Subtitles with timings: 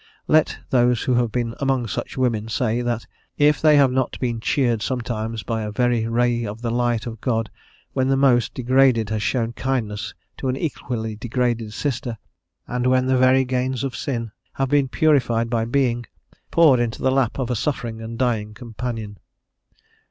[0.27, 2.79] Let those who have been among such women say
[3.37, 7.21] if they have not been cheered sometimes by a very ray of the light of
[7.21, 7.51] God,
[7.93, 8.55] when the most.
[8.55, 12.17] degraded has shown kindness to an equally degraded sister,
[12.65, 16.07] and when the very gains of sin have been purified by being;
[16.49, 19.19] poured into the lap of a suffering and dying companion.